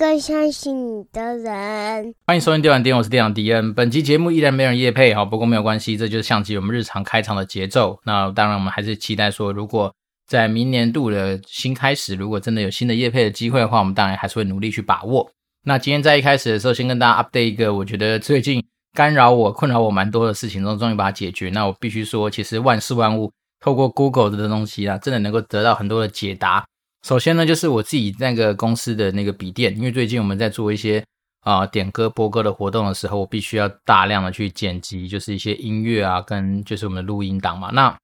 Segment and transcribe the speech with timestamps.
[0.00, 2.14] 更相信你的人。
[2.26, 3.74] 欢迎收听电玩店，我是店长迪恩。
[3.74, 8.00] 本期节目依然没人夜配，哈，不过没有关系，这就是像极我们日常开场的节奏。
[8.04, 9.94] 那当然，我们还是期待说，如果
[10.26, 15.30] 在明年度的新开始，如果真的有新的夜配的机会的话，我们当然还是会努力去把握。
[15.64, 21.50] 那今天在一开始的时候，先跟大家 update 一个，我觉得最近干扰我、困扰我蛮多的事情中，终于把它解决。
[21.50, 23.30] 那我必须说，其实万事万物。
[23.62, 26.64] 透过 Google 的东西啊，真的能够得到很多的解答。
[27.02, 31.04] 首先呢，就是我自己那个公司的那个笔电，因为最近我们在做一些
[31.40, 37.70] 啊、点歌播歌的活动的时候，我必须要大量的去剪辑，就是一些音乐啊，跟就是我们的录音档嘛。
[37.70, 37.96] 那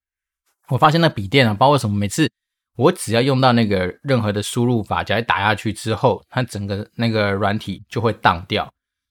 [0.69, 2.31] 我发现那笔电啊，包括什么，每次
[2.77, 8.67] 我只要用到那个任何的输入法，只要打下去之后，它整个那个软体就会荡掉。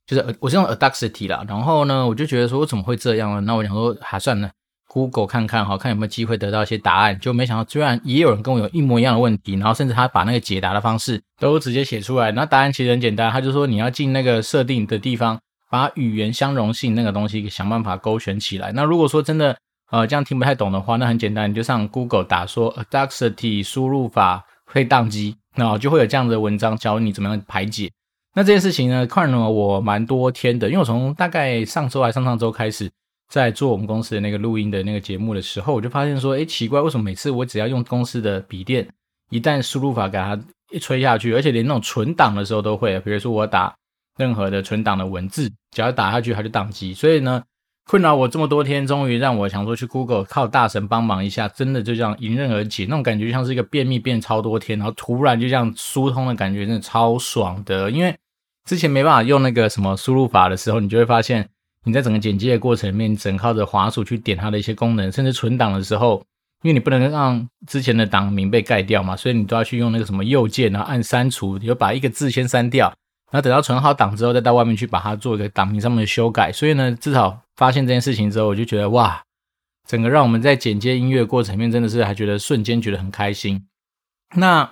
[0.07, 3.41] 就是我是用 Audacity 啦，然后呢，我就觉得说我怎么会这样呢？
[3.41, 4.49] 那我想说，还算了。
[4.95, 12.31] Google 看看哈，看有没有机会得到一些答案，就没想到居然也有人跟我有一模一样的问题，然后甚至他把那个解答的方式都直接写出来。
[12.31, 15.37] 那答案其实很简单，他就说你要进那个设定的地方，
[15.69, 18.71] 把语言相容性那个东西想办法勾选起来。
[18.71, 19.57] 那如果说真的
[19.91, 27.91] 呃这样听不太懂的话，那很简单，你就上 Google 打说 Audacity 输入法会宕机，那就会有这样的文章教你怎么样排解。
[28.33, 32.89] 那这件事情呢，困扰了我蛮多天的，因为我从大概上周还上上周开始。
[33.27, 38.87] 在做我们公司的那个录音的那个节目的时候，我就发现说，哎，奇怪，为什么每次我只要用公司的笔电，
[39.31, 40.39] 一旦输入法给它
[40.71, 43.75] 一吹下去，而且连那种存档的时候都会，比如说我打
[44.17, 46.93] 任何的存档的文字，只要打下去它就宕机。
[46.93, 47.43] 所以呢，
[47.87, 52.85] 困扰我这么多天，终于让我想说去 Google 靠大神帮忙一下，真的就这样迎刃而解。
[52.85, 57.89] 那种感觉像是一个便秘便超多天，然后突然就这样疏通的感觉，真的超爽的。
[57.89, 58.15] 因为
[58.65, 61.49] 之前没办法用那个什么输入法的时候，你就会发现。
[61.85, 66.21] 你在整个剪辑的过程里面，整靠着滑鼠去点它的一些功能，甚至存档的时候，
[66.63, 72.87] 因为你不能让之前的档名被盖掉嘛，所以你都要去用那个什么右键，然后按删除，你就把一个字先删掉，
[73.31, 76.51] 然后等到存好档之后，再到外面去把它做一个档名上面的修改。
[76.51, 79.23] 所以呢，至少发现这件事情之后，我就觉得哇，
[79.87, 83.65] 整个让我们在剪接音乐过程面，真的是还觉得瞬间觉得很开心。
[84.35, 84.71] 那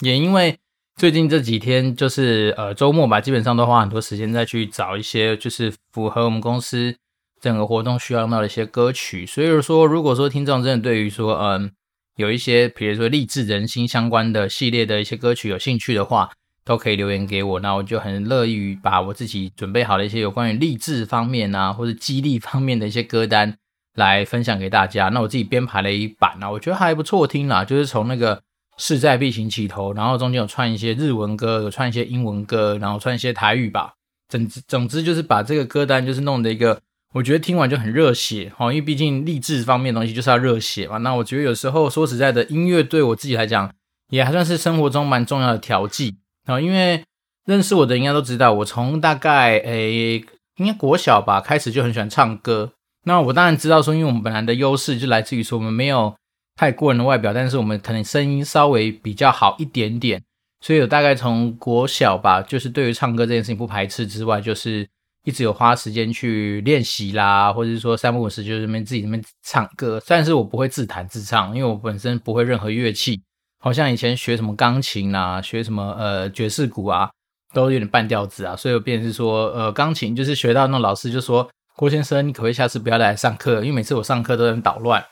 [0.00, 0.58] 也因为。
[1.00, 6.94] 最近这几天就是呃周末吧，基本上都花很多时间再去找一些就是符合我们公司
[7.40, 9.24] 整个活动需要用到的一些歌曲。
[9.24, 11.72] 所以说，如果说听众真的对于说嗯、
[12.16, 16.30] 有一些比如说励志人心相关的系列的一些歌曲有兴趣的话，
[16.66, 23.56] 都可以留言给我，那我就很乐意于把我自己准备好的一些有关于励志方面啊或者激励方面的一些歌单
[23.94, 25.08] 来分享给大家。
[25.08, 28.42] 那我自己编排了一版啊，我觉得还不错听啦，就是从那个。
[28.80, 33.92] 势在必行起头，然后中间有串一些日文歌，有串一些英文歌，然后串一些台语吧。
[34.30, 36.80] 总之，总之就是把这个歌单就是弄的一个，
[37.12, 38.72] 我觉得听完就很热血哈。
[38.72, 40.96] 因为毕竟励志方面的东西就是要热血嘛。
[40.96, 43.70] 那我觉得有时候说实在的，音乐对我自己来讲
[44.08, 46.16] 也还算是生活中蛮重要的调剂
[46.46, 46.58] 啊。
[46.58, 47.04] 因为
[47.44, 50.24] 认识我的应该都知道，我从大概诶
[50.56, 52.72] 应该国小吧开始就很喜欢唱歌。
[53.04, 56.14] 那我当然知道说，因为我们本来的优势就来自于说我们没有。
[56.56, 60.22] 太过人的外表，但是我们可能声音稍微比较好一点点，
[60.60, 64.86] 所以有大概从国小吧，就是对于唱歌这件事情不排斥之外，就是
[65.24, 70.02] 一直有花时间去练习啦，或者是说三不五时就是那边自己那边唱歌。
[70.06, 73.22] 但是我不会自弹自唱，因为我本身不会任何乐器，
[73.58, 77.10] 好像以前学什么钢琴啊，学什么呃爵士鼓啊，
[77.54, 85.04] 都有点半吊子啊，所以我变是说呃钢琴就是学到那老师就说郭先生，你可不可以下次不要来上课，因为每次我上课都很捣乱。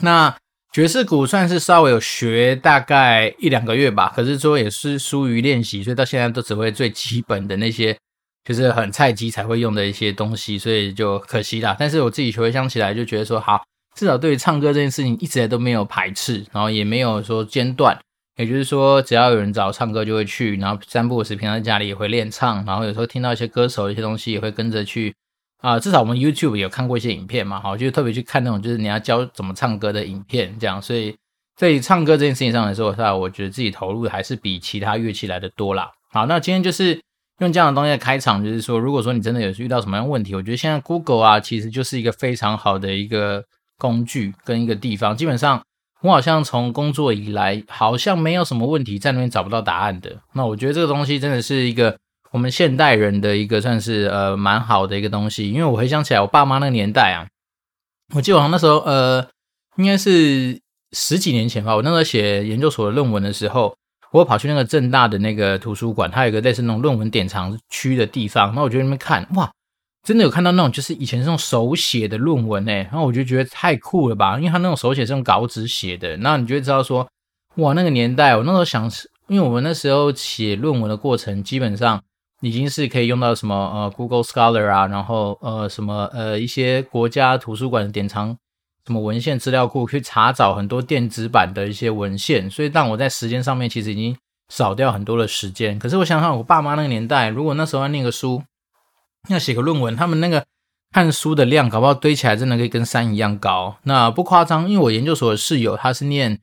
[0.00, 0.36] 那
[0.70, 7.96] 爵士鼓算是稍微有学大概一两个月吧，可是说也是疏于练习，所以到现在都只会最基本的那些，
[8.44, 11.74] 就是很菜鸡才会用的一些东西，所以就可惜啦。
[11.78, 13.64] 但是我自己回想起来，就觉得说好，
[13.96, 17.98] 至少对于唱歌这件事情一直都没有排斥，然后也没有说间断，
[18.36, 25.14] 也就是说只要有人找唱歌就会去，然后三不五时平常在家里也会练唱，然后有时候听到一些歌手一些东西也会跟着去。
[25.60, 31.16] 啊、至少我们 YouTube 有看过一些影片嘛，好，就特别去看那种就是你要教怎么唱歌的影片，这样，所以
[31.56, 35.90] 在唱歌这件事情上来说，那我觉得自己投入还是比其他乐器来的多啦。
[36.12, 37.00] 好，那今天就是
[37.40, 43.42] 用这样的东西来开场，就是说，如果说你真的有遇到什么样问题，我觉得现在 Google 啊，其实就是一个非常好的一个
[43.76, 45.16] 工具跟一个地方。
[45.16, 45.60] 基本上，
[46.02, 50.20] 我好像从工作以来，好像没有什么问题在那边找不到答案的。
[50.34, 51.98] 那我觉得这个东西真的是一个。
[52.30, 57.26] 我们现代人的一个算是呃蛮好的一个东西，因为我回想起来，我爸妈那个年代啊，
[58.14, 59.26] 我记得我好像那时候呃
[59.76, 60.60] 应该是
[60.92, 63.74] 十几年前吧，我那时候写研究所的论文的时候，
[64.12, 69.50] 我跑去那个政大的那个图书馆，它有一个类似那种论文典藏区的地方，那我就在那边看，哇，
[70.06, 77.08] 真的有看到那种就是以前这种手写的论文诶，然后我就觉得太酷了吧，因为他那种手写这种稿纸写的，那你就会知道说。
[77.54, 78.88] 哇，那个年代，我那时候想，
[79.26, 82.00] 因为我们那时候写论文的过程，基本上
[82.40, 88.36] 已经是可以用到什么呃 Google Scholar 啊，然后呃什么呃一些国家图书馆的典藏
[88.86, 94.16] 什么文献资料库去查找很多电子版的一些文献，所以让我在时间上面其实已经
[94.48, 95.78] 少掉很多的时间。
[95.78, 98.42] 可是我想想，我爸妈那个年代，如果那时候要念个书，
[99.28, 100.44] 要写个论文，他们那个。
[100.90, 106.40] 看书的量搞不好堆起来真的可以跟山一样高，那不夸张，因为我研究所的室友他是念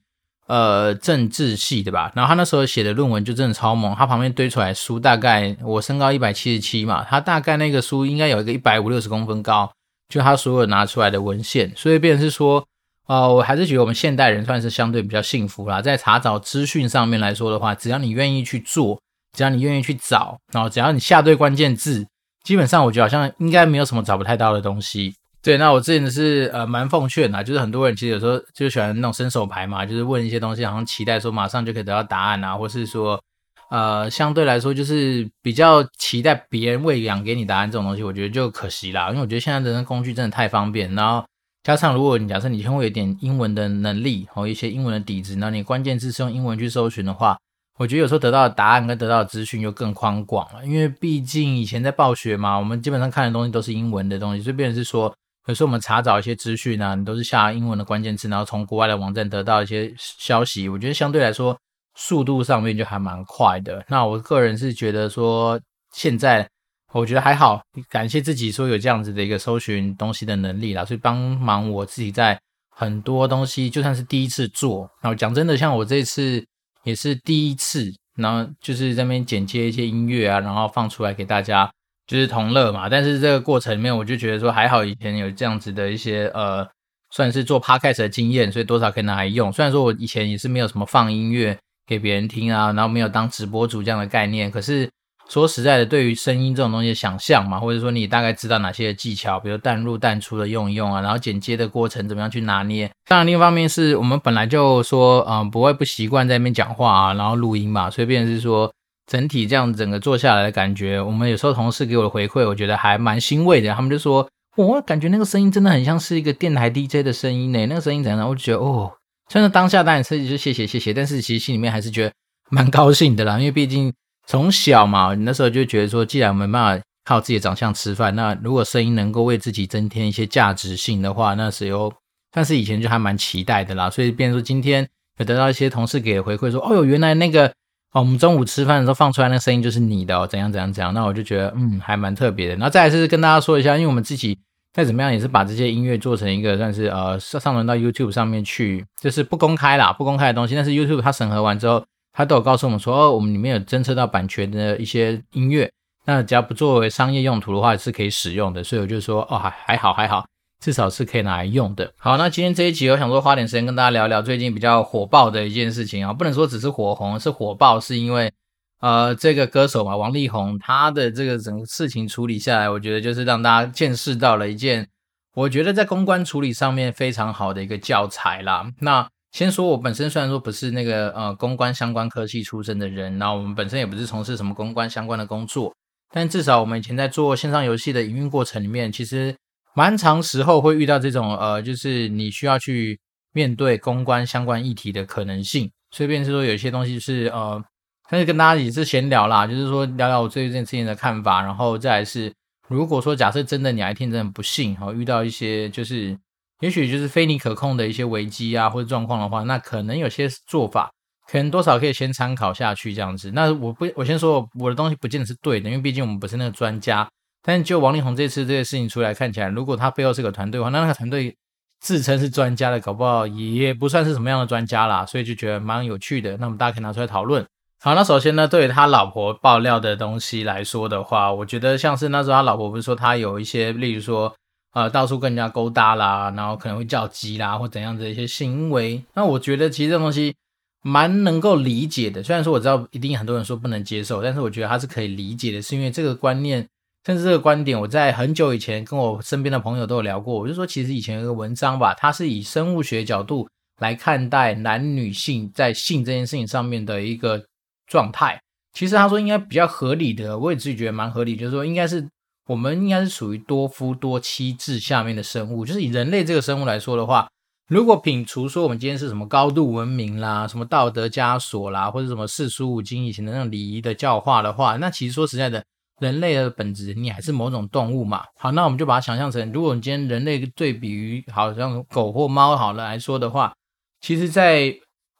[0.47, 9.71] 呃政治系的吧，然后他那时候写的论文就真的超猛，他旁边堆出来书大概我身高一百七十七嘛，他大概那个书应该有一个一百五六十公分高，
[10.09, 12.65] 就他所有拿出来的文献，所以变成是说，
[13.07, 18.99] 呃，我还是觉得我们现代人算是相对比较幸福啦，在查找资讯上面来说的话，只要你愿意去做，
[19.35, 22.05] 只要你愿意去找，然后只要你下对关键字。
[22.43, 25.15] 基本上我觉得好像应该没有什么找不太到的东西。
[25.45, 33.21] 对，那我之前是呃蛮奉劝的，就是很多人其实有时候就喜欢那种伸手牌嘛，就是问一些东西，好像期待说马上就可以得到答案啊，或是说
[33.69, 39.09] 呃相对来说就是比较期待别人喂养给你答案这种东西，我觉得就可惜啦。
[39.09, 41.23] 因为我觉得现在的工具真的太方便，然后
[41.61, 47.37] 加上如果你假设你先会有点英文的能力和一些英文的底子，那你关键字是用英文去搜寻的话。
[47.77, 55.13] 我觉得有时候得到的答案跟得到的资讯又更宽广了，因为毕竟以前在暴雪嘛，我们基本上看的东西都是英文的东西，所以变成是说，
[55.47, 60.67] 有时候我们查找一些资讯啊，你都是下英文的关键词，然后从国外的网站得到一些消息。
[60.67, 61.57] 我觉得相对来说，
[61.95, 63.83] 速度上面就还蛮快的。
[63.87, 65.59] 那我个人是觉得说，
[65.93, 66.47] 现在
[66.93, 72.39] 我觉得还好，感谢自己说有这样子的一个搜寻东西的能力啦，所以帮忙我自己在
[72.69, 76.45] 很多东西，就算是第一次做，然后讲真的，像我这次。
[76.85, 81.67] 也是第一次，然后就是在那边剪接一些音乐啊，然后放出来给大家，
[82.07, 82.87] 就是同乐嘛。
[82.89, 86.67] 但是这个过程里面，我就觉得说还好，以前有这样子的一些呃，
[87.11, 89.51] 算是做 podcast 的经验，所以多少可以拿来用。
[89.51, 91.57] 虽然说我以前也是没有什么放音乐
[91.87, 94.89] 给别人听啊，然后没有当直播主这样的概念，可是。
[95.27, 102.87] 说实在的，对于声音这种东西的想象嘛，或者说你大概知道哪些技巧，比如淡入淡出的用一用啊，然后剪接的过程怎么样去拿捏。
[103.07, 108.71] 当然，另一方面是我们本来就说，嗯、不会不习惯在那边讲话啊，然后录音嘛，所以变成是说
[109.07, 113.73] 整体这样整个做下来的感觉，我们有时候同事给我的回馈，我觉得还蛮欣慰的。
[113.73, 118.27] 他们就说，我感觉那个声音真的很像是一个电台 DJ 的声音呢，那个声音怎样？
[118.27, 118.91] 我就觉得哦，
[119.29, 122.11] 虽然当下当然自己就谢谢谢谢，但是其实心里面还是觉得
[122.49, 123.93] 蛮高兴的啦，因为毕竟。
[124.27, 131.93] 从小嘛，你那时候就觉得说，既然没办法靠自己的长相吃饭，那如果声音能够为自己增添一些价值性的话，那时候，
[132.31, 133.87] 但是以前就还蛮期待的啦。
[133.87, 137.53] 所以，变成说今天有得到一些同事给的回馈，说，哦哟，原来那个
[137.95, 140.93] 哦，我们中午吃饭的时候放出来那个声音就是你的哦，怎样怎样怎样。
[140.93, 142.55] 那我就觉得，嗯，还蛮特别的。
[142.55, 144.37] 然后再来是跟大家说一下，因为我们自己
[144.73, 150.53] 再怎么样也是把这些音乐做成一个算是呃上上传到 YouTube 上面去，就是不公开啦，不公开的东西。
[150.53, 151.83] 但是 YouTube 它审核完之后。
[152.17, 155.69] 它都有告诉我们说，哦，我们里面有侦测到版权的一些音乐，
[156.05, 158.63] 那只要不作为商业用途的话，是可以使用的。
[158.63, 160.25] 所以我就说，哦，还还好还好，
[160.65, 161.93] 至少是可以拿来用的。
[161.95, 168.33] 好，那今天这一集，我想说花点时间跟大家聊聊最近比较火爆的一件事情啊，不能说只是火红，是火爆，是因为
[168.79, 174.87] 呃，这个歌手嘛，王力宏，他的这个整个事情处理下来，我觉得就是让大家见识到了一件，
[175.35, 178.65] 我觉得在公关处理上面非常好的一个教材啦。
[178.79, 185.75] 那先说，我本身虽然说不是那个呃公关相关科系出身的人，那我们本身也不是从事什么公关相关的工作，
[186.11, 189.35] 但至少我们以前在做线上游戏的营运过程里面，其实
[189.75, 192.99] 蛮长时候会遇到这种呃，就是你需要去
[193.33, 195.69] 面对公关相关议题的可能性。
[195.91, 197.63] 所以便是说，有些东西是呃，
[198.09, 202.33] 但是跟大家也是闲聊啦，就是说聊聊我对这件事情的看法，然后再来是，
[202.67, 206.17] 如果说假设真的你哪一天真的不幸，然后遇到一些就是。
[206.61, 210.89] 也许就是非你可控的一些危机啊，或者状况的话，那可能有些做法，
[211.29, 213.29] 可能多少可以先参考下去这样子。
[213.35, 217.07] 那我不，我先说我的东西不见得是对的，因为毕竟我们不是那个专家。
[217.45, 221.35] 但就王力宏这次这个事情出来看起来，如果他背后是个团队的话，那那个团队
[221.79, 225.05] 自称是专家的，搞不好也不算是什么样的专家啦。
[225.05, 226.35] 所以就觉得蛮有趣的。
[226.37, 227.45] 那么大家可以拿出来讨论。
[227.79, 234.35] 好，那首先呢，对于他老婆爆料的东西来说的话，我觉得像是那时候他老婆不是说他有一些，例如说。
[234.75, 239.01] 呃，到处跟人家勾搭啦，然后可能会叫鸡啦，或怎样的一些行为。
[239.13, 240.35] 那我觉得其实这东西
[240.81, 242.21] 蛮能够理解的。
[242.21, 246.67] 虽然说我知道一定很多人说不能接受，但是我觉得他是可以理解的，是因为这个观念，
[247.05, 250.39] 甚至这个观点，我在很久以前跟我身边的朋友都有聊过。
[250.39, 253.47] 我就说，其实以前有个文章吧，它是以生物学角度
[253.79, 257.45] 来看待男女性在性这件事情上面的一个
[257.87, 258.41] 状态。
[258.73, 262.07] 其实他说应该比较合理的，我也自己觉得蛮合理，就是说应该是。
[262.47, 267.27] 我们应该是属于多夫多妻制下面的生物，就是以人类这个生物来说的话，
[267.67, 275.65] 如果摒除说我们今天是什么高度文明啦，什么道德枷锁啦，或者什么四书五经以前的那种礼仪的教化的话，那其实说实在的，
[275.99, 278.23] 人类的本质你还是某种动物嘛。
[278.37, 283.53] 好，那我们就把它想象成，如果你今天人类对比于好像狗或猫好了来说的话，
[284.01, 284.75] 其实在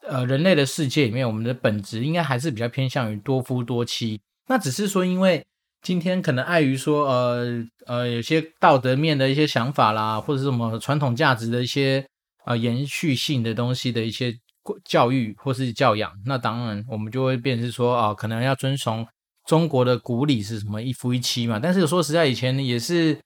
[0.07, 4.19] 呃人类的世界里面，我们的本质应该还是比较偏向于多夫多妻。
[4.47, 5.45] 那只是说因为。
[5.81, 12.03] 今天可能碍于说，呃呃，有些道德面的一些想法啦，或者是什么传统价值的一些
[12.45, 14.35] 呃延续性的东西的一些
[14.83, 19.05] 教育或是教养，那当然我们就会变成说啊、可能要遵从
[19.45, 21.59] 中国的古礼是什么一夫一妻嘛。
[21.61, 23.17] 但是说实在，以前也是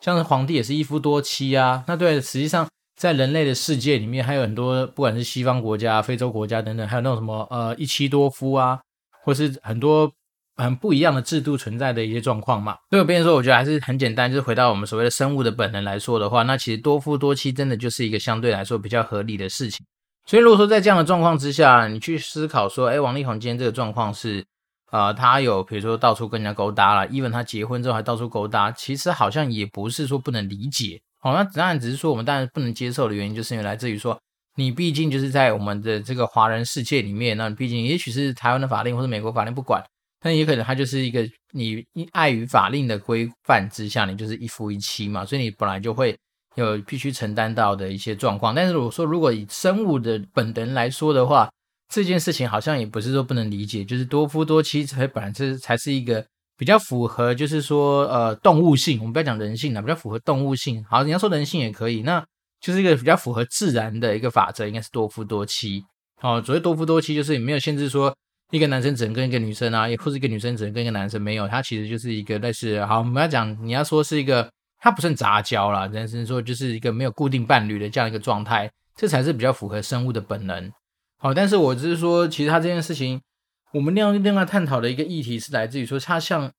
[0.00, 1.82] 像是皇帝也是一夫多妻啊。
[1.86, 8.80] 那对，实际上在人类的世界里面，还有很多不管是西方国家、非洲国家等等，还有那种什么呃一妻多夫啊，
[9.24, 10.12] 或是很多。
[10.54, 19.84] 很不一样的制度存在的一些状况嘛，所以我变成说，我觉得还是很简单，就是回到我们所谓的生物的本能来说的话，那其实多夫多妻真的就是一个相对来说比较合理的事情。
[20.26, 24.44] 所以如果说在这样的状况之下，你去思考说，哎，王力宏今天这个状况是，
[24.92, 31.00] 呃，他有比如说到处跟人家勾搭了，even 他结婚之后还到处勾搭，其实好像也不是说不能理解。
[31.18, 34.20] 好，那当然只是说我们当然不能接受的原因，就是因为来自于说，
[34.56, 39.82] 你毕竟就是在我们的这个华人世界里面，那毕竟也许是台湾的法令或者美国法令不管。
[40.20, 46.16] 但也可能他就是一个你碍于法令的规范之下，你就是一夫一妻嘛，所以你本来就会
[46.54, 48.54] 有必须承担到的一些状况。
[48.54, 51.50] 但是如果说如果以生物的本能来说的话，
[51.92, 56.24] 这件事情好像也不是说不能理解，就是多夫多妻才本来这才是一个
[56.56, 60.82] 比较符合，就是说呃动物性，我们不要讲人性了，比较符合动物性。
[60.88, 62.24] 好，你要说人性也可以，那
[62.60, 65.84] 就是一个比较符合自然的一个法则，应该是多夫多妻。
[66.22, 68.14] 哦，所谓多夫多妻就是也没有限制说。
[68.52, 74.46] 一个男生只能跟一个女生啊，也或者一个女生只能跟一个男生，没有，它其实就是一个类似，好，我们要讲，你要说是一个，
[74.78, 80.70] 它不算杂交啦，但是说就是一个没有固定伴侣的这样一个状态，这才是比较符合生物的本能。
[81.22, 83.20] 好，但是我只是说，其实他这件事情，
[83.72, 86.50] 我们另外另外探讨的一个议题是来自于说，他像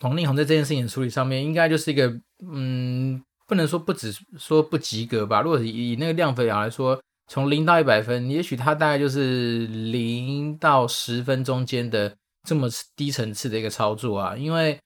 [0.00, 2.16] 王力宏在这件事情的处理上面，应该就是一个，
[2.52, 6.98] 嗯，不能说不止说不及格吧，如果以以那个量分来说。
[7.28, 12.14] 从零到一百分，也许他大概就是零到十分中间的
[12.46, 14.36] 这么低层次的一个操作啊。
[14.36, 14.78] 因为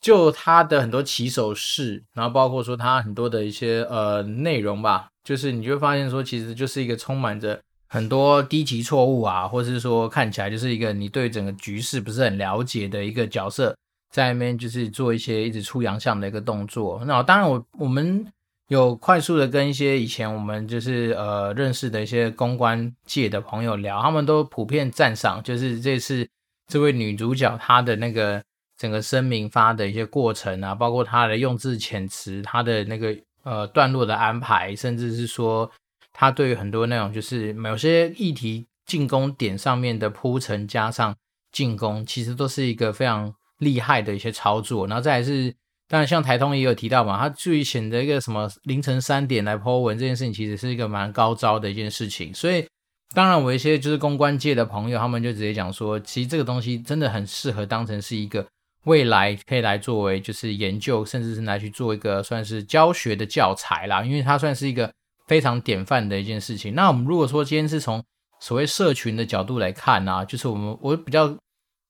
[0.00, 7.60] 就他的很多起手式，然后包括说他很多的一些呃内容吧，就是你就会发现说，其实就是一个充满着
[7.92, 13.76] 很多低级错误啊，或是说看起来就是一个你对整个局势不是很了解的一个角色，
[14.10, 17.04] 在那边就是做一些一直出洋相的一个动作。
[17.04, 18.26] 那当然我，我我们。
[18.68, 26.26] 有快速的跟一些以前我们就是呃认识的一些公关界的朋友聊，他们都普遍赞赏，就是这次
[26.68, 28.42] 这位女主角她的那个
[28.78, 35.70] 整个声明发的一些过程啊，包括她的用字遣词，她的那个呃段落的安排，甚至是说
[36.12, 41.14] 他对于很多那种就是某些议题进攻点上面的铺陈加上
[41.50, 45.54] 进攻，其实都是一个非常厉害的一些操作，然后再来是。
[45.88, 52.32] 当然，像台通也有提到嘛，他注意选择一个什么凌晨三点来 po 文这件事情，其实是一个蛮高招的一件事情。
[52.32, 52.66] 所以，
[53.12, 58.46] 当然我一些就是公关界的朋友，他们就直接讲说，其实这个东西真的很适合当成是一个
[58.84, 64.90] 未来可以来作为就是研究，甚至是来去做一个算是教学的教材啦，因为它算是一个
[65.32, 66.74] 非常典范的一件事情。
[66.74, 68.04] 那我们如果说今天是从
[68.38, 71.34] 所谓社群的角度来看啊，就是我们我比较。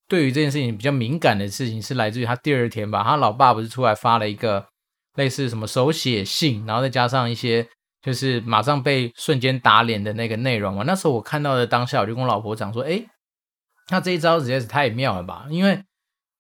[0.08, 4.66] 对于这件事情比较敏感的事情是来自于他第二天吧，他老爸不是出来发了一个
[5.14, 7.66] 类似什么手写信，然后再加上一些
[8.02, 10.84] 就是马上被瞬间打脸的那个内容嘛。
[10.86, 13.02] 那时候我看到的当下，我就跟我老婆讲说：“哎，
[13.90, 15.82] 那这一招实在是太妙了吧！”因为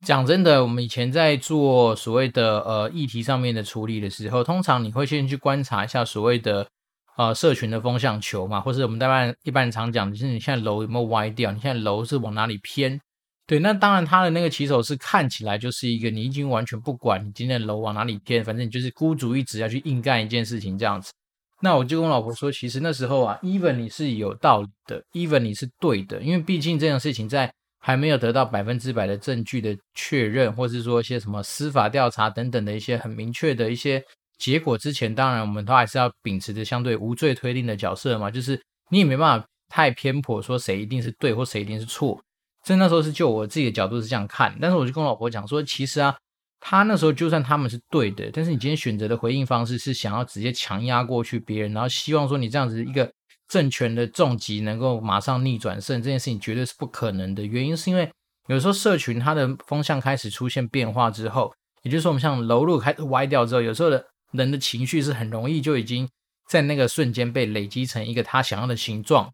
[0.04, 6.68] 讲真的，我们以前在做所谓的呃议题上面的处理的时候，通常你会先去观察一下所谓的
[7.16, 13.00] 呃社群的风向球嘛，或是我们一般一般人常讲就是你现在楼有没有歪掉，你现在楼是往哪里偏。
[13.44, 21.12] 对，那当然，他的那个骑手是看起来就是一个你已经完全不管你今天的楼往哪里偏，反正你就是孤注一掷要去硬干一件事情这样子。
[21.60, 34.02] 那我就跟我老婆说，其实那时候啊，even 你是有道理的，even 你是对的，因为毕竟这件事情在还没有得到百分之百的证据的确认，或是说一些什么司法调查等等的一些很明确的一些
[34.42, 42.20] 结果之前，当然我们都还是要秉持着相对无罪推定的角色嘛，就是你也没办法太偏颇说谁一定是对或谁一定是错。
[42.64, 46.16] 所以那时候是就我自己的角度是这样看，但是我就跟我老婆讲说，其实啊，
[46.58, 53.08] 他那时候就算他们是对的，但是你今天选择的回应方式是想要直接强压过去别人，然后希望说你这样子一个
[53.46, 57.44] 政权的重击能够马上逆转胜，这件事情绝对是不可能的。
[57.44, 58.10] 原因是因为
[58.48, 66.08] 有时候社群它的风向开始出现变化之后，也就是说我们像楼路开始歪掉之后，有时候的人的情绪是很容易就已经
[66.48, 69.32] 在那个瞬间被累积成一个他想要的形状。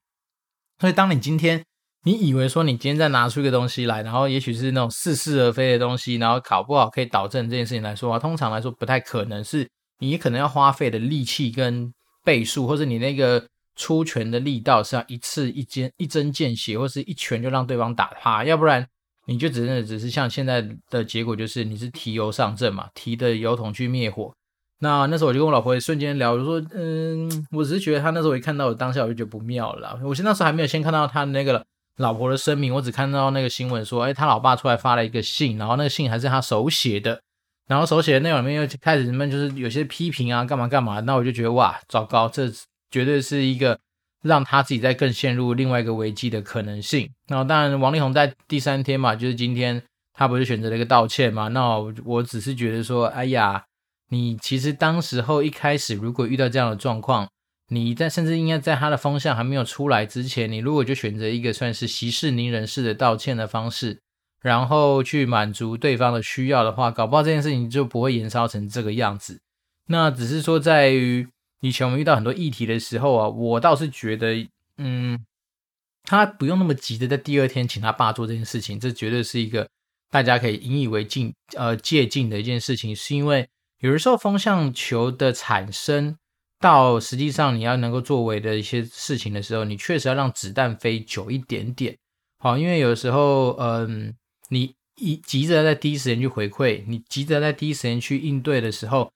[0.79, 1.65] 所以，当你今天
[2.05, 11.93] 你以为说你今天再拿出一个东西来，然后也许是那种似是而非的东西，然后搞不好可以导正这件事情来说啊，通常来说不太可能是你可能要花费的力气跟
[12.25, 18.87] 倍数，或者你那个出拳的力道是要一次一针一针见血，或是一拳就让对方打趴，要不然
[19.27, 24.33] 你就只是只是像现在的结果，就是你是提油上阵嘛，提的油桶去灭火。
[24.81, 29.99] 那那时候我就跟我老婆也瞬间聊，我说，嗯，我只是觉得他那时候一看到我当下我就觉得不妙了。
[30.05, 31.65] 我现那时候还没有先看到他那个
[31.97, 37.21] 老婆的声明，我只看到那个新闻说，哎，他老爸出来发了一个信，然后那个信还是他手写的，
[37.67, 41.01] 然后手写的内容里面又开始人们就是有些批评啊，干嘛干嘛。
[41.01, 42.49] 那我就觉得哇，糟糕，这
[42.93, 43.77] 绝对是一个
[44.23, 47.11] 让他自己再更陷入另外一个危机的可能性。
[47.27, 49.83] 然后当然王力宏在第三天嘛，就是今天
[50.13, 51.49] 他不是选择了一个道歉嘛？
[51.49, 53.65] 那，我只是觉得说，哎呀。
[54.11, 57.29] 你其实当时候一开始，如果遇到这样的状况，
[57.69, 64.01] 你在甚至应该在他的方向还没有出来之前，你如果就选择一个算是息事宁人式的道歉的方式，
[64.41, 69.43] 然后去满足对方的需要的话，搞不好这件事情就不会延烧成这个样子。
[69.89, 71.29] 那只是说，在于
[71.61, 74.49] 以前我们遇到很多议题的时候啊，我倒是觉得，
[74.79, 75.23] 嗯，
[76.05, 79.69] 他不用那么急的在第二天请他爸做这件事情，这绝对是一个
[80.11, 83.47] 大家可以引以为镜呃借鉴的一件事情，是因为。
[83.81, 86.17] 有的时候，风向球的产生
[86.59, 91.97] 到实际上你要能够作为的一些事情的时候，你确实要让子弹飞久一点点。
[92.41, 94.15] 好，因为有时候，嗯，
[94.49, 99.11] 你一急着在第一时间去回馈，你急着在第一时间去应对的时候，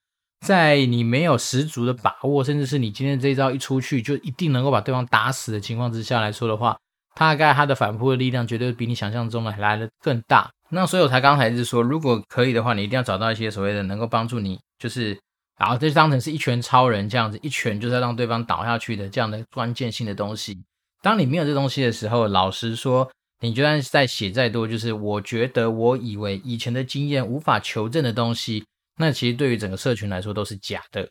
[0.47, 6.79] 在你没有十足的把握，甚至是你今天这一招一出去就一定能够把对方打死的情况之下来说的话，
[7.15, 10.51] 大概他的反扑的力量绝对比你想象中的来的更大。
[10.71, 15.19] 那所以我才刚才是说，如果可以的话，你一定要找到一些所谓的能够帮助你，就是，
[15.59, 20.63] 然后这就当成是一拳超人这样子，一拳就是要让对方倒下去的这样的关键性的东西。
[21.03, 23.11] 当你没有这东西的时候，老实说，
[23.41, 28.65] 你就算再写再多，就是我觉得我以为以前的经验无法求证的东西，
[28.97, 31.07] 那其实对于整个社群来说都是假的。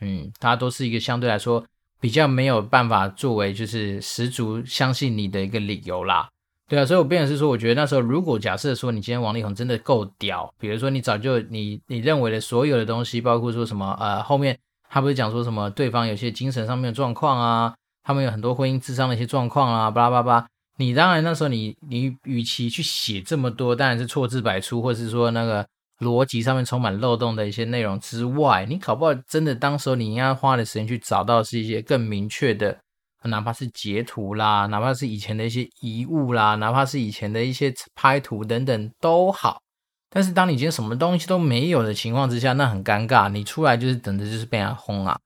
[0.00, 1.64] 嗯，它都是一个相对来说
[2.02, 6.28] 比较没有办法作为就是十足相信你的一个理由啦。
[6.68, 14.58] 对啊，所以我变成是说，我觉得那时候如果假设说你今天王力宏真的够屌，比如说你早就你你认为的所有的东西，包括说什么呃后面
[14.90, 20.46] 他不是讲说什么对方有些精神上面的状况啊，他们有很多婚姻智商的一些状况啊，巴拉巴拉，
[20.78, 25.64] 你当然那时候你你与其去写这么多，当然是错字百出，或是说那个
[26.02, 32.76] 逻辑上面充满漏洞的一些内容之外，你搞不好真的当时候你应该花的时间去找到是一些更明确的。
[33.24, 39.60] 哪怕是截图啦，哪怕是以前的一些遗物啦，哪怕是以前的一些拍图等等都好。
[40.10, 43.28] 但是当你今天什么东西都没有的情况之下，那很尴尬。
[43.28, 45.16] 你出来就是等着就是被人家轰啊。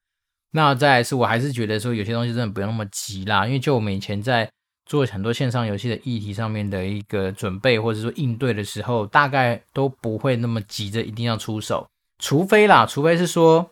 [0.53, 4.47] 那再来是我还是觉得说有些东西真的不用那么急啦，因为就我们以前在
[4.87, 11.87] 做很多线上游戏的议题上面的一个准备或者说应对的时候，大概都不会那么急着一定要出手，
[12.18, 13.70] 除非啦，除非是说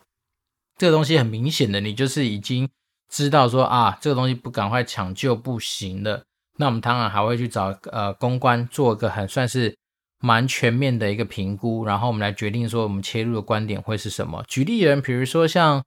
[0.77, 2.68] 这个东西很明显的，你就是已经。
[3.11, 6.24] 知道说啊，这个东西不赶快抢救不行了，
[6.57, 9.77] 那我们当然还会去找呃公关做一个很算是
[10.20, 14.42] 蛮全面的一个评估，然后我们来决定说我们切入的观点会是什么。
[14.48, 15.85] 举例人，比如说像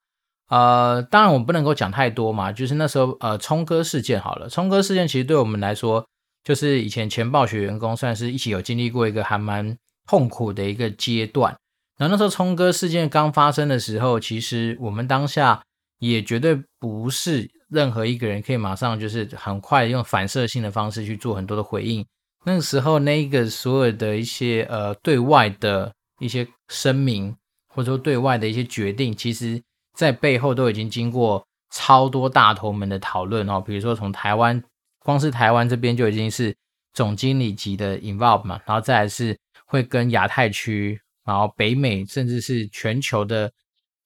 [0.49, 6.05] 呃，当然我们不能够讲太多嘛，就是那时候呃聪哥事件好了，聪哥事件其实对我们来说，
[6.43, 11.55] 就是以前前暴雪员工算是一起有经历过一个还蛮痛苦的一个阶段。
[11.97, 15.62] 然后那时候聪哥事件刚发生的时候，其实我们当下。
[15.99, 22.05] 也绝对不是任何一个人可以马上就是很快用反射性的方式去做很多的回应。
[22.45, 27.36] 那个时候，那个所有的一些呃对外的一些声明，
[27.73, 29.60] 或者说对外的一些决定，其实
[29.97, 33.60] 在背后都已经经过超多大头们的讨论哦。
[33.60, 34.63] 比如说从台湾，
[34.99, 36.55] 光是台湾这边就已经是
[36.93, 43.51] 总经理级的 involve 嘛，然后再来是会跟亚太区，然后北美，甚至是全球的。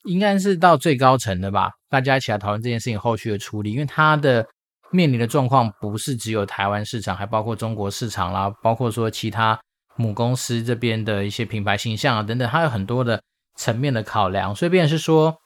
[0.05, 4.43] 应该是到最高层的吧，大家一起来讨论这件事情后续的处理，因为它的
[4.89, 9.61] 面临的状况不是只有台湾市场，还包括中国市场啦，包括说其他
[9.95, 13.21] 母公司这边的一些品牌形象啊等等，它有很多的
[13.55, 15.37] 层面的考量，所以便是说，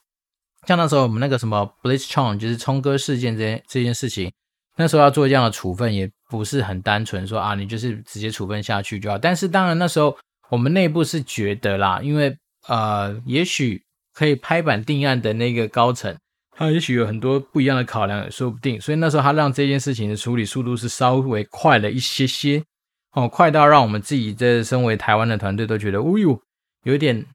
[0.66, 4.32] 像那时候我们那个什么 Blitzchung 就是冲哥事件这件这件事情，
[4.78, 10.18] 那时候要做这样的处分也不是很单纯说啊，你就是直接处分下去就好，但是当然那时候
[10.50, 13.82] 我们内部是觉得啦，因为呃，也许。
[14.18, 16.16] 可以拍板定案的那个高层，
[16.56, 18.80] 他也许有很多不一样的考量，也说不定。
[18.80, 22.64] 所以那时候他让这件事情的处理速度是稍微快了一些些，
[23.12, 26.40] 哦，快到让我们自己这身为台湾的团队都觉得，哦哟，
[26.84, 27.26] 有点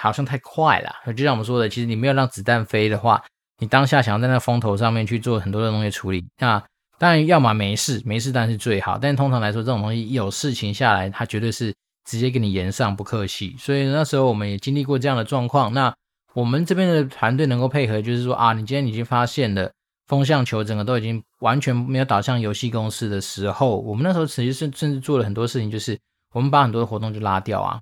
[0.00, 0.92] 好像太快了。
[1.14, 3.22] 就像我们说的，其实你没有让子弹飞的话，
[3.58, 6.62] 你当下想要在那风头上面去做很多的东西处理，那
[6.98, 8.98] 当然要么没事，没事当然是最好。
[8.98, 13.54] 但通常来说，这种东西有事情下来，它绝对是直接给你延上，不客气。
[13.58, 15.72] 所以那时候我们也经历过这样的状况。
[15.72, 15.94] 那
[16.34, 19.70] 我们这边的团队能够配合，就是说啊，你今天已经发现了
[20.06, 25.98] 风向球整个都已经完全没有导向游戏公司的时候，我们那时候其实是甚至做了很多事情，就是
[26.34, 27.80] 我们把很多的活动就拉掉啊。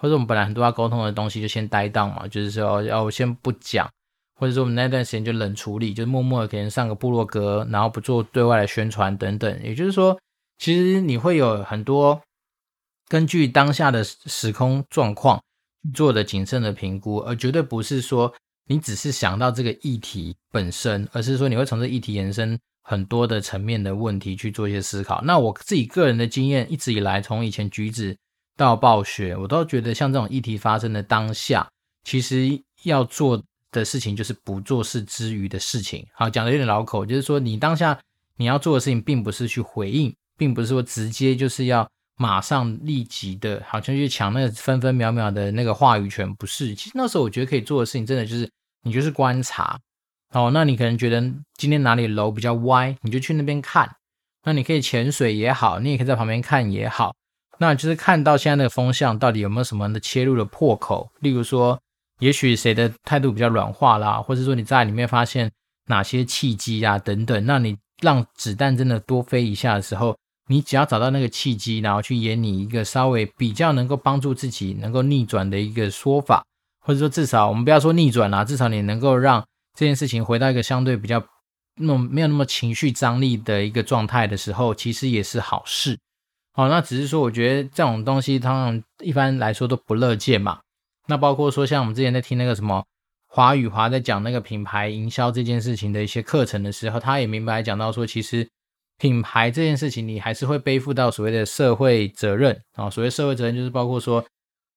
[0.00, 3.90] 或者我们本来很多要沟通的东西就先待档嘛，就是说要我先不讲，
[4.36, 9.60] 或者说我们那段时间就冷处理，就默默的给人上个部落格，然后不做对外的宣传等等。
[9.60, 10.16] 也就是说，
[10.56, 12.22] 其实你会有很多
[13.08, 15.42] 根据当下的时空状况
[15.92, 18.32] 做的谨慎的评估，而绝对不是说
[18.68, 25.20] 你只是想到这个议题本身，而是说你会从这议题延伸很多的层面的问题去做一些思考。
[25.24, 28.16] 那我自己个人的经验一直以来，从以前橘子。
[28.58, 31.66] 到暴雪，我都觉得像这种议题发生的当下，
[32.02, 33.40] 其实要做
[33.70, 36.04] 的事情就是不做事之余的事情。
[36.12, 37.96] 好，讲的有点绕口，就是说你当下
[38.36, 46.74] 你要做的事情，并不是去回应，并不是说直接就是要马上立即的，好像去抢那个分分秒秒的那个话语权，不是。
[46.74, 48.50] 其实那时候我觉得可以做的事情，真的就是
[48.82, 49.78] 你就是观察。
[50.34, 51.20] 哦，那你可能觉得
[51.54, 53.88] 今天哪里楼比较歪，你就去那边看。
[54.42, 57.14] 那你可以潜水也好，你也可以在旁边看也好。
[57.58, 61.78] 那就是看到现在那个风向到底有没有什么的切入的破口，例如说，
[62.20, 65.50] 也许谁的态度比较软化啦，或者说你在里面发现
[65.86, 70.16] 哪些契机啊等等，那你让子弹真的多飞一下的时候，
[70.48, 76.44] 你只要找到那个契机，然后去演你一个稍微比较能够帮助自己能够逆转的一个说法，
[76.80, 79.44] 或者说至少我们不要说逆转啦，至少你能够让
[79.76, 81.22] 这件事情回到一个相对比较
[81.76, 85.98] 那种没有那么情绪张力的一个状态的时候，其实也是好事。
[86.58, 90.58] 好，那只是说，我觉得这种东西，通常一般来说都不乐见嘛。
[91.06, 92.84] 那包括说，像我们之前在听那个什么
[93.28, 98.44] 华语华在讲那个品牌营销这件事情的一些课程的时候，他也明白讲到说，其实
[98.98, 102.90] 品牌这件事情，你还是会背负到所谓的社会责任啊。
[102.90, 104.24] 所谓社会责任，就是包括说，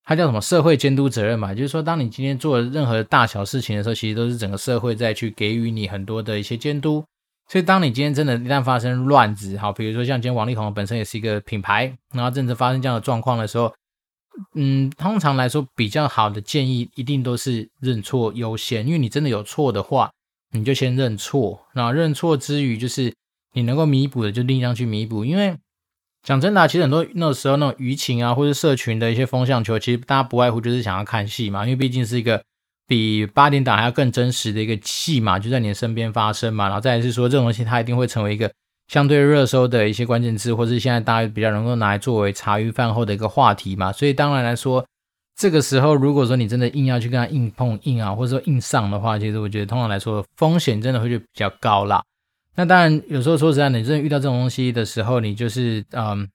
[0.04, 1.52] 它叫什么社会监督责任嘛。
[1.56, 7.04] 就是说，当你今天做任何大小事情的时候，其实都是整个社会在去给予你很多的一些监督。
[7.52, 13.74] 所以，当你今天真的一旦发生乱子，好，比如说像今天王力宏本身也是一个品牌，然后真的发生这样的状况的时候，
[14.56, 20.10] 嗯，通常来说比较好的建议一定都是认错优先，因为你真的有错的话，
[20.54, 23.14] 你就先认错，然后认错之余，就是
[23.52, 25.26] 你能够弥补的就尽量去弥补。
[25.26, 25.54] 因为
[26.24, 32.42] 讲真的，其实很多那时候那种舆情啊，或者社群的一些风向球，其实大家不外乎就是想要看戏嘛，因为毕竟是一个。
[32.88, 36.66] 比八点档还要更真实的一个戏嘛，就在你的身边发生嘛。
[36.66, 38.52] 然后再来是说，这种东西它一定会成为一个
[38.88, 43.92] 相对热搜的一些关键字，或是现在大家比较能够拿来作为茶余饭后的一个话题嘛。
[43.94, 44.86] 所以当然来说，
[45.38, 52.04] 这个时候如果说你真的硬要去跟他硬碰硬啊，或者说硬上的话，其实我觉得通常来说风险真的会就比较高啦。
[52.56, 56.28] 那当然有时候说实在，你真的遇到这种东西的时候，你就是嗯，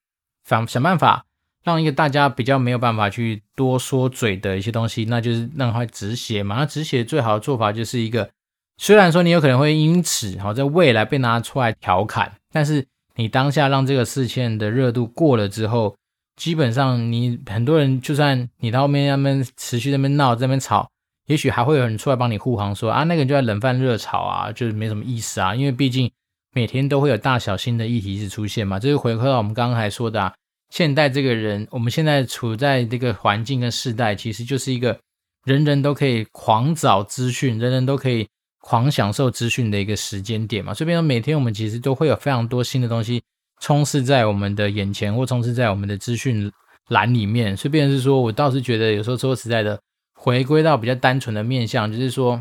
[0.48, 1.25] 想想办法。
[1.66, 6.54] 让一个大家比较没有办法去多说嘴的一些东西，那就是让它止血嘛。
[6.54, 8.30] 那止血最好的做法就是一个，
[8.78, 15.96] 虽然说你有可能会因此好在未来被拿出来调侃，但是你当下让这个事件的热度过了之后，
[16.36, 20.88] 基本上你很多人就算你到后面那边持续在那边闹在那边吵，
[21.26, 25.52] 也许还会有人出来帮你护航说啊，那个人就在冷饭热炒啊，就是没什么意思啊。
[25.52, 26.08] 因为毕竟
[26.54, 30.32] 每天都会有大小新的议题是出现嘛，这就回归到我们刚刚才说的啊。
[30.76, 35.00] 现代这个人，我们现在处在这个环境跟时代，其实就是一个
[35.46, 40.74] 人人都可以狂找资讯，人人都可以狂享受资讯的一个时间点嘛。
[40.74, 43.22] 所以，变成每天我们其实都会有非常多新的东西
[43.62, 46.52] 充斥在我们的眼前，或充斥在我们的资讯
[46.88, 47.56] 栏里面。
[47.56, 49.80] 所以，变成是说我倒是觉得，有时候说实在的，
[50.14, 52.38] 回归到比较单纯的面向，就是说，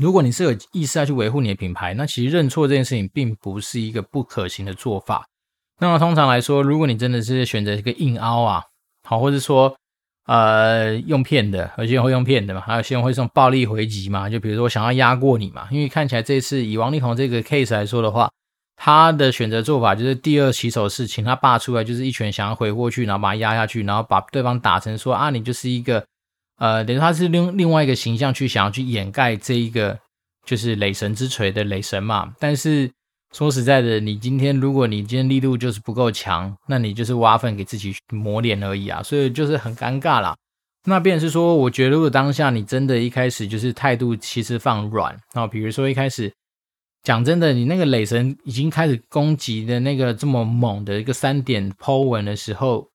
[0.00, 5.24] 如果你是有意识要去维护你的品牌，那其实认错这件事情并不是一个不可行的做法。
[5.80, 8.62] 那么通常来说，如果你真的是选择一个硬凹啊，
[9.02, 9.76] 好，或者说
[10.26, 18.30] 呃用骗的，有些人会用骗的嘛，还有些人会送暴力回击嘛，就比如说我想要压过你嘛，因为看起来这次以王力宏这个 case 来说的话，
[18.76, 26.04] 他的选择做法就是第二起手式，请他爸出来，就是一拳想要回过去，然后把他压下去，然后把对方打成说啊，你就是一个
[26.58, 29.98] 呃，等于他是另另外一个形象去想要去掩盖这一个
[30.46, 32.88] 就是雷神之锤的雷神嘛，但是。
[33.34, 40.36] 说实在的，你今天如果你今天力度就是不够强，那你就是挖粪给自己抹脸而已啊，所以就是很尴尬啦。
[40.84, 46.32] 那便是说，我觉得如果当下你真的一开始就是态度其实放软啊，比如说一开始
[47.02, 52.88] 讲真的，你那个雷神已经开始攻击的那个这么猛的一个三点 po 文的时候，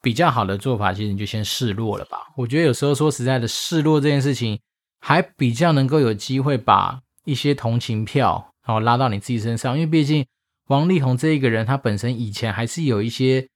[0.00, 2.20] 比较好的做法其实你就先示弱了吧。
[2.34, 4.58] 我觉得有时候说实在的，示弱这件事情
[5.00, 6.98] 还比较能够有机会把。
[7.26, 10.26] 一些同情票，然后拉到你自己身上，因为毕竟
[10.68, 13.46] 王力宏这一个人，他本身以前还是有一些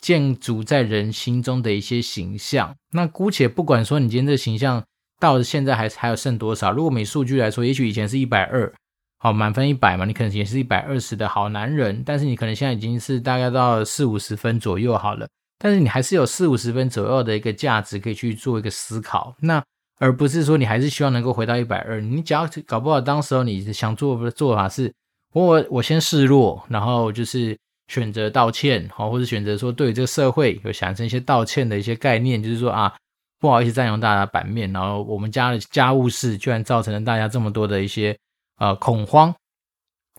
[0.00, 2.74] 建筑在人心中的一些形象。
[2.90, 4.82] 那姑且不管说你今天这形象
[5.20, 8.72] 到现在还还有剩多少，如果没数据来说，也许以前是一百二，
[9.18, 19.34] 好，满分一百嘛，你可能也是一百二十的好男人，但是你可能现在已经是大概到四五十分左右好了，但是你还是有四五十分左右的一个价值可以去做一个思考。
[19.40, 19.62] 那
[19.98, 24.92] 而不是说你还是希望能够回到一百二，你只要搞不好，当时候你想做的做法是，
[25.32, 27.56] 我我先示弱，然后就是
[27.88, 32.92] 选择道歉，好，或者选择说对这个社会有产生一些道歉的一些概念，就是说啊，
[33.38, 38.16] 不好意思占用大家版面，然后我们家的家务事居然造成了大家这么多的一些
[38.58, 39.34] 呃恐慌。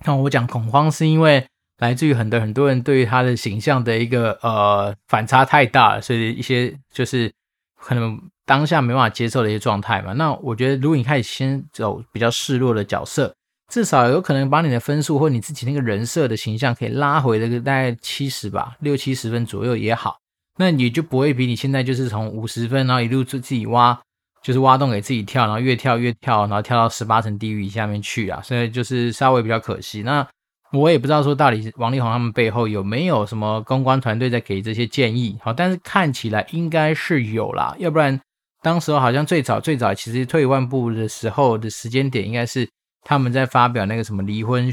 [0.06, 1.46] 那我讲恐慌是因为
[1.80, 7.32] 来自于很多很多人对于他的形象的一个呃反差太大了，所以一些就是
[7.78, 8.20] 可能。
[8.48, 13.36] 当下没办法接受的一些状态嘛，那我觉得如果你开始先走比较示弱的角色，
[13.70, 20.18] 至少有可能把你的分数或你自己那个人设的形象可以拉回那个大概七十吧，六七十分左右也好，
[20.58, 24.00] 那你就不会比你现在就是从五十分然后一路自自己挖，
[24.42, 30.04] 就是挖洞给自己跳，然后越跳越跳，然后跳到十八层地狱下面去啊，所以就是稍微比较可惜。
[30.04, 30.26] 那
[30.72, 38.20] 我也不知道说到底王力宏他们背后有没有什么公关团队在给这些建议，好，但是看起来应该是有啦，要不然。
[38.64, 42.68] 当时候好像最早最早，其实退一万步的时候的时间点，应该是
[43.04, 44.70] 他们在发表那个什么离婚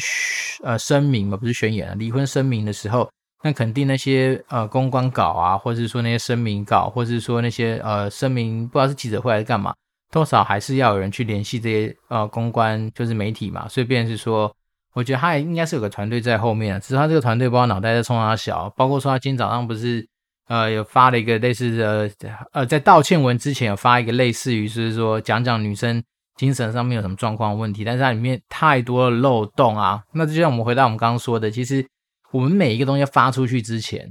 [0.64, 3.08] 呃声明嘛，不是宣言啊，离婚声明的时候，
[3.42, 9.72] 那肯定那些呃公关稿啊，或者是说那些声明稿，或者是说那些呃声明，不知道是记者会还是干嘛，
[10.10, 14.52] 多少还是要有人去联系这些呃公关，就是媒体嘛，所以便是说，
[14.94, 20.08] 我觉得他也应该是有个团队在后面，只是他这个团队不知道脑袋在冲他小，包括说他今天早上不是。
[20.46, 22.10] 呃，有发了一个类似的，
[22.52, 26.04] 呃，在道歉文之前有发一个类似于是说讲讲女生
[26.36, 30.02] 精神上面有什么状况问题，但是它里面太多的漏洞啊。
[30.12, 31.82] 那就像我们回到我们刚刚说的，其实
[32.30, 34.06] 我们每一个东西要发出去之前，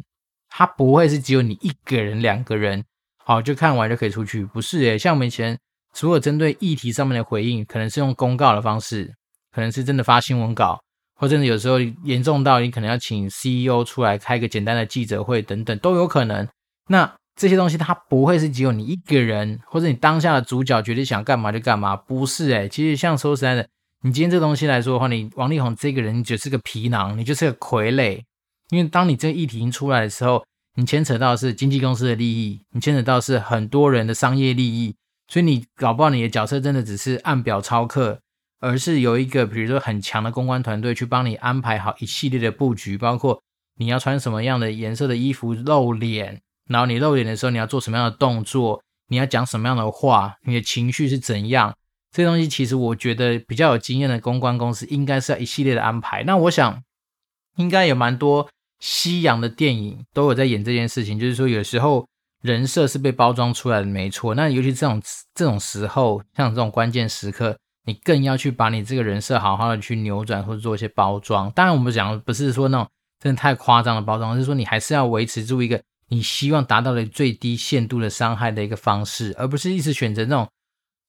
[0.49, 2.83] 它不会是只有你一个人、两个人，
[3.23, 5.55] 好就看完就可以出去，不是诶，像我们以前
[5.93, 9.13] 除了针对议题上面的回应，可能是用公告的方式，
[9.53, 10.79] 可能是真的发新闻稿。
[11.15, 16.45] 或者有时候严重到你可能要请 CEO 出来开个简单的记者会等等都有可能。
[16.89, 23.65] 那这些东西它不会是只有你一个人，或者你当下的主角决定想干嘛就干嘛，不是诶，其实像说实在的，
[24.01, 28.21] 你今天这东西来说的话，你王力宏这个人你就是个皮囊，你就是个傀儡。
[28.69, 30.43] 因为当你这个议题已经出来的时候，
[30.75, 34.93] 你牵扯到的是经纪公司的利益，你牵扯到是很多人的商业利益，
[35.27, 38.19] 所以你搞不好你的角色真的只是按表操课。
[38.63, 43.43] 而是有一个，比如说很强的公关团队去帮你安排好一系列的布局，包括
[43.75, 51.75] 你要穿什么样的颜色的衣服露脸，然后你露脸的时候你要做什么样的动作，你要讲什么样的话，你的情绪是怎样，
[52.09, 56.23] 这些东西其实我觉得比较有经验的公关公司应该是要一系列的安排。
[56.23, 56.81] 那我想
[57.57, 58.47] 应该有蛮多
[58.79, 62.07] 西洋的电影都有在演这件事情，就是说有时候
[62.41, 64.33] 人设是被包装出来的，没错。
[64.33, 65.01] 那尤其这种
[65.35, 67.57] 这种时候，像这种关键时刻。
[67.85, 71.51] 你更要去把你这个人设好好的去扭转或者做一些包装。
[71.51, 72.87] 当然，我们讲的不是说那种
[73.19, 80.47] 真的太夸张的包装，而是说你还是要维持住一个你希望达到的最低限度的伤害的一个方式，而不是一直选择那种。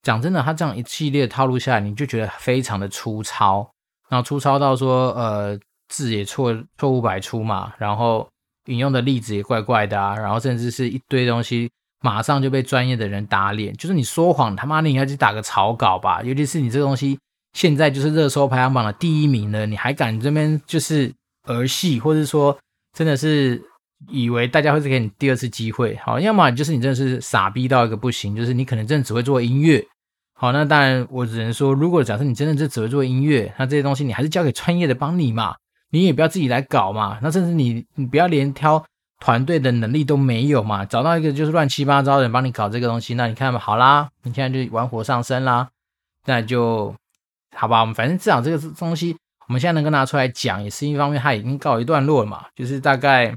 [0.02, 3.70] 讲真的，他这样一系列套路下来，你就觉得非常的粗糙，
[4.08, 5.58] 然后粗糙到说，呃，
[5.88, 8.28] 字也错错误百出嘛，然后
[8.66, 11.70] 引用的例子也怪怪的啊，然后甚至是一堆东西。
[12.04, 16.20] 马上就被专业的人打脸，就是你说谎，他妈的你要去打个草稿吧。
[16.22, 17.18] 尤其是你这个东西
[17.54, 21.10] 现在就是热搜排行榜的第一名了，你还敢这边就是
[21.46, 22.54] 儿戏，或者说
[22.92, 23.62] 真的是
[24.10, 25.96] 以为大家会是给你第二次机会？
[26.04, 29.82] 好，要么就是你真的是傻逼到一个不行，就是你可能真的只会做音乐。
[30.34, 35.54] 好，那当然我只能说，如果假设你真的是只会做音乐，那这些东西你还是交给专业的帮你嘛，
[35.90, 37.18] 你也不要自己来搞嘛。
[37.22, 38.84] 那甚至你你不要连挑。
[39.24, 45.70] 团队的能力都没有嘛，找到一个就是乱七八糟的人帮你搞这个东西，那你看嘛，好啦，你现在就玩火上身啦，
[46.26, 46.94] 那就
[47.56, 47.80] 好吧。
[47.80, 49.16] 我们反正至少这个东西，
[49.48, 53.34] 我们现在能够拿出来讲，也是一方面，它已经告一段落了嘛，就是大概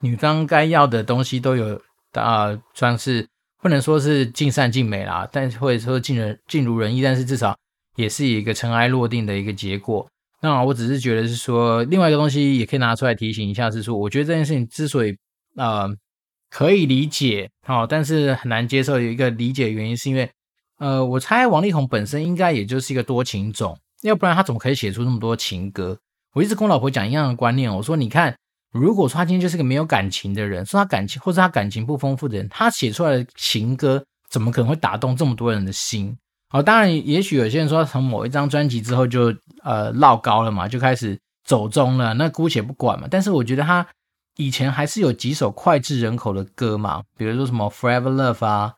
[0.00, 1.80] 女方该要的东西都有
[2.14, 3.28] 啊、算是
[3.62, 7.56] 不能说是尽善尽美啦，但是或者说尽人尽如人意，但是至少
[7.94, 10.08] 也是一个尘埃落定的一个结果。
[10.42, 15.16] 那我只是觉得是说，另外一个东西也可以拿出来提醒一下，是说，我觉得这件事情之所以
[15.56, 15.88] 呃
[16.50, 20.30] 可以理解，哦，但是很难接受，有一个理解的原因是因为，
[20.78, 25.98] 呃，我猜王力宏本身应该也就是一个多情种，要不然他怎么可以写出那么多情歌？
[26.34, 28.36] 我一直跟我老婆讲一样的观念，我说，你看，
[28.70, 36.14] 如果说他今天就是个没有感情的人，说他感情或者他感情不丰富的人，他写出来的情歌怎么可能会打动这么多人的心？
[36.48, 43.08] 好，当然，也许有些人说从某一张专辑之后就呃落高了嘛，就开始走中了，那姑且不管嘛。
[43.10, 43.84] 但是我觉得他
[44.36, 48.74] 以前还是有几首脍炙人口的歌嘛，比如说什么《Forever Love》啊，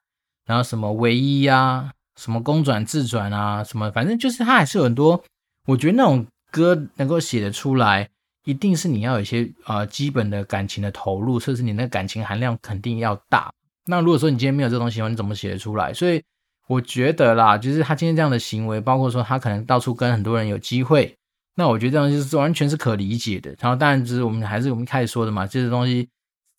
[0.47, 5.23] 然后什么《唯一》啊，什么《公转自转》啊，什么反正就是他还是有很多，
[5.67, 8.09] 我觉得那种歌能够写得出来，
[8.47, 13.53] 一定是你要有一些呃基本的感情的投入，甚至你那感情含量肯定要大。
[13.85, 15.93] 那如果说你今天没有这东西，你怎么写得出来？
[15.93, 16.23] 所以。
[16.69, 21.17] 我觉得啦，就是他今天这样的行为，包括说他可能到处跟很多人有机会，
[21.55, 23.57] 那我觉得这样就是完全是可理解的。
[23.59, 26.07] 然后当然就是我们还是我们开始说的嘛，这些东西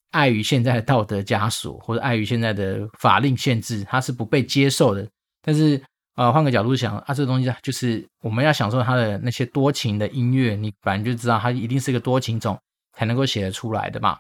[0.10, 5.08] 碍于现在的道德枷锁或者碍于现在的法令限制，它是不被接受的。
[5.44, 5.80] 但是
[6.16, 12.58] 呃，换个角度想啊，这个东西就是我们要享受他的那些多情的音乐，你反正就知道他一定是一个多情种
[12.98, 14.18] 才能够写得出来的嘛。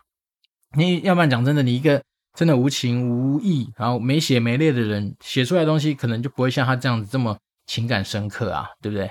[0.78, 1.99] 你要不然讲真的，你一个。
[2.36, 9.10] 真的无情无义，然后没血没泪的人写出来的东西，可能就不会像他这样子这么情感深刻啊，对不对？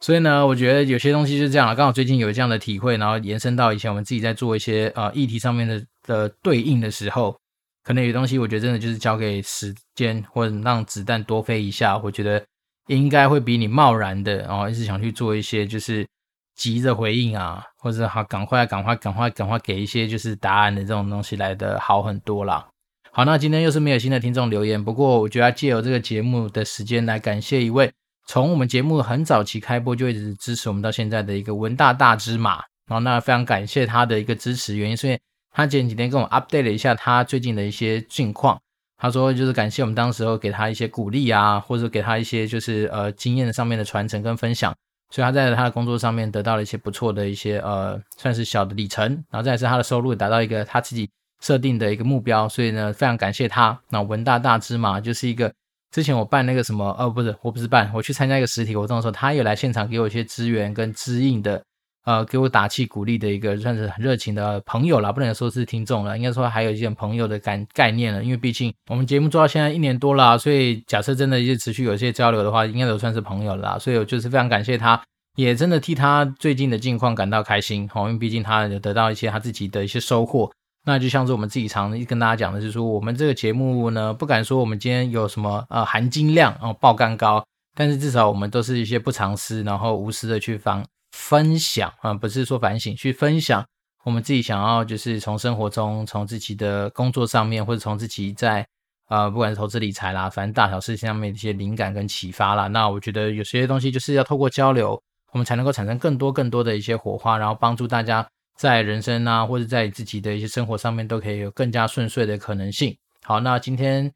[0.00, 1.74] 所以呢，我觉得有些东西就是这样了。
[1.74, 7.36] 刚好最近有这样的体会，然后延伸到以前我们自己在做一些呃议题上面的的对应的时候，
[7.84, 12.44] 可能有些东西我觉得真的就是交给时间，或者让子弹多飞一下，我觉得
[12.88, 16.06] 应该会比你贸然的，然后一直想去做一些就是。
[16.54, 22.66] 急着回应啊，或者好赶快赶快赶快赶快给一些就是答案的这种东西来的好很多啦。
[23.10, 27.92] 好，那今天又是没有新的听众留言，不过我觉得要借由这个节目的时间来感谢一位
[28.26, 38.58] 从我们节目很早期开播就一直支持我们到现在的一个文大大芝麻，然后那非常感谢他的一个支持，原因是因为他前几天跟我 update 了一下他最近的一些近况，
[38.96, 44.74] 他说就是感谢我们当时候给他一些鼓励啊，或者给他一些就是呃经验上面的传承跟分享。
[45.12, 51.08] 所以他在他的工作上面得到了一些不错的一些呃，算是小的里程，然后再是他的收入达到一个他自己
[51.42, 53.78] 设定的一个目标，所以呢，非常感谢他。
[53.90, 55.52] 那文大大芝麻就是一个
[55.90, 61.62] 之前我办那个什么，呃，不是，我不是办，我去参加一个实体活动的时候，他也来现场给我一些资源跟资应的，
[62.04, 75.00] 呃，给我打气鼓励的一个算是很热情的朋友啦，不能说是听众了，应该说还有一些朋友的感概念了，因为毕竟我们节目做到现在一年多了，所以假设真的一直持续有一些交流的话，应该都算是朋友了，所以我就是非常感谢他。
[75.36, 80.50] 也真的替他最近的境况感到开心，因为毕竟他有得到一些他自己的一些收获。
[80.84, 87.42] 那就像是我们自己常跟大家讲的，就是说我们这个节目呢，不敢说我们今天有什么呃含金量哦爆干高，
[87.74, 90.84] 但是至少我们都是一些不藏私，然后无私的去分
[91.32, 93.64] 分享啊，不是说反省，去分享
[94.04, 98.66] 我们自己想要就是从生活中，从自己的工作上面，或者从自己在
[99.08, 102.66] 呃不管是投资理财啦，反正大小事情上面的一些灵感跟启发啦。
[102.66, 105.00] 那我觉得有些东西就是要透过交流。
[105.32, 112.94] 我们才能够产生更多更多的一些火花，然后帮助大家在人生啊，或者在自己的一些生活上面都可以有更加顺遂的可能性。
[113.22, 114.12] 好，那今天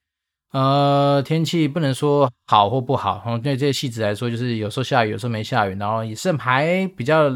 [0.57, 7.29] 呃天气不能说好或不好，嗯，对这些戏子来说，就是有时候下雨，有时候没下雨，然后也是还比较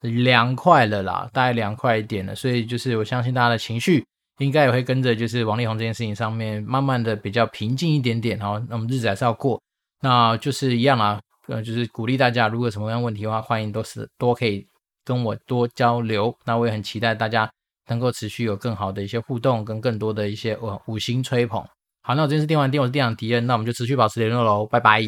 [0.00, 2.34] 凉快了啦，大概凉快一点了。
[2.34, 4.06] 所以就是我相信大家的情绪
[4.38, 8.38] 应该也会跟着就是王力宏这件事情上面慢慢的比较平静一点点。
[8.38, 9.60] 然后那我们日子还是要过，
[10.00, 11.20] 那就是一样啊。
[11.48, 14.66] 呃，就是鼓励大家，如果有什么样问题的话，欢迎都是多可以
[15.04, 16.34] 跟我多交流。
[16.46, 17.50] 那我也很期待大家
[17.88, 21.62] 能够持续有更好的一些互动，跟更多的一些呃五星吹捧。
[22.02, 25.00] 好，那我今天是电玩店，我是店长迪恩，那我们就持续保持联络喽，拜拜。